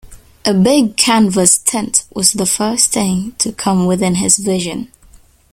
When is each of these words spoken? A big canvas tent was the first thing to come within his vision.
A 0.45 0.51
big 0.55 0.97
canvas 0.97 1.59
tent 1.59 2.05
was 2.11 2.33
the 2.33 2.47
first 2.47 2.91
thing 2.91 3.33
to 3.37 3.51
come 3.51 3.85
within 3.85 4.15
his 4.15 4.37
vision. 4.39 4.91